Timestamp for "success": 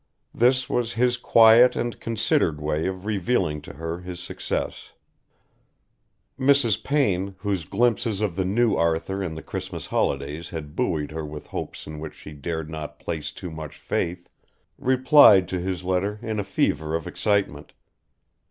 4.19-4.93